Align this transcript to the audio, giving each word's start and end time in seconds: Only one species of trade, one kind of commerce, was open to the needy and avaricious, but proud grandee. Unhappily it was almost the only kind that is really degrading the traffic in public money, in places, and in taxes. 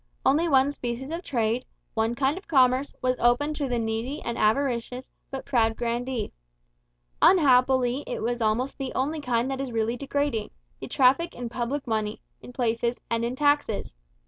Only 0.25 0.47
one 0.49 0.71
species 0.71 1.11
of 1.11 1.21
trade, 1.21 1.63
one 1.93 2.15
kind 2.15 2.35
of 2.35 2.47
commerce, 2.47 2.95
was 3.03 3.19
open 3.19 3.53
to 3.53 3.69
the 3.69 3.77
needy 3.77 4.19
and 4.23 4.35
avaricious, 4.35 5.11
but 5.29 5.45
proud 5.45 5.75
grandee. 5.77 6.33
Unhappily 7.21 8.03
it 8.07 8.23
was 8.23 8.41
almost 8.41 8.79
the 8.79 8.91
only 8.95 9.21
kind 9.21 9.51
that 9.51 9.61
is 9.61 9.71
really 9.71 9.95
degrading 9.97 10.49
the 10.79 10.87
traffic 10.87 11.35
in 11.35 11.49
public 11.49 11.85
money, 11.85 12.19
in 12.41 12.51
places, 12.51 12.99
and 13.11 13.23
in 13.23 13.35
taxes. 13.35 13.93